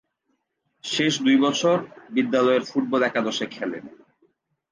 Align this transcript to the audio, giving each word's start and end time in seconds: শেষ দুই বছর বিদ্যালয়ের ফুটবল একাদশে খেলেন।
শেষ 0.83 1.13
দুই 1.25 1.37
বছর 1.37 1.77
বিদ্যালয়ের 2.09 2.63
ফুটবল 2.63 3.01
একাদশে 3.03 3.45
খেলেন। 3.47 3.83